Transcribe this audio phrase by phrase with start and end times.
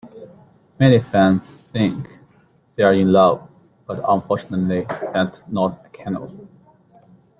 [0.79, 2.17] Many fans think
[2.75, 3.47] they're in love,
[3.85, 6.49] but unfortunately that's not canon.